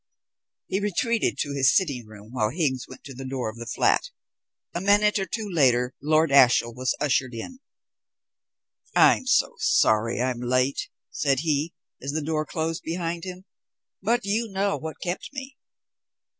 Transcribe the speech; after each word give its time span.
He 0.65 0.79
retreated 0.79 1.37
to 1.41 1.53
his 1.53 1.75
sitting 1.75 2.07
room 2.07 2.31
while 2.31 2.49
Higgs 2.49 2.87
went 2.87 3.03
to 3.03 3.13
the 3.13 3.23
door 3.23 3.51
of 3.51 3.57
the 3.57 3.67
flat. 3.67 4.09
A 4.73 4.81
minute 4.81 5.19
or 5.19 5.27
two 5.27 5.47
later 5.47 5.93
Lord 6.01 6.31
Ashiel 6.31 6.73
was 6.73 6.95
ushered 6.99 7.35
in. 7.35 7.59
"I'm 8.95 9.25
very 9.27 9.53
sorry 9.59 10.19
I'm 10.19 10.39
late," 10.41 10.89
said 11.11 11.41
he, 11.41 11.75
as 12.01 12.13
the 12.13 12.23
door 12.23 12.47
closed 12.47 12.81
behind 12.81 13.25
him, 13.25 13.45
"but 14.01 14.25
you 14.25 14.47
know 14.49 14.75
what 14.75 14.97
kept 15.03 15.29
me." 15.33 15.55